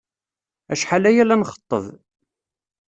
[0.73, 1.85] Acḥal aya la nxeṭṭeb.